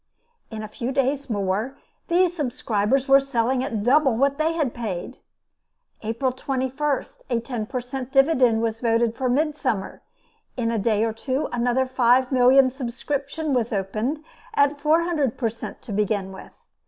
In 0.49 0.63
a 0.63 0.67
few 0.67 0.91
days 0.91 1.29
more, 1.29 1.77
these 2.07 2.35
subscribers 2.35 3.07
were 3.07 3.19
selling 3.19 3.63
at 3.63 3.83
double 3.83 4.15
what 4.17 4.39
they 4.39 4.59
paid. 4.67 5.19
April 6.01 6.31
21st, 6.33 7.21
a 7.29 7.39
ten 7.39 7.67
per 7.67 7.79
cent. 7.79 8.11
dividend 8.11 8.63
was 8.63 8.79
voted 8.79 9.15
for 9.15 9.29
midsummer. 9.29 10.01
In 10.57 10.71
a 10.71 10.79
day 10.79 11.03
or 11.03 11.13
two, 11.13 11.49
another 11.53 11.85
five 11.85 12.31
million 12.31 12.71
subscription 12.71 13.53
was 13.53 13.71
opened 13.71 14.23
at 14.55 14.81
four 14.81 15.03
hundred 15.03 15.37
per 15.37 15.49
cent. 15.49 15.83
to 15.83 15.91
begin 15.91 16.31
with. 16.31 16.51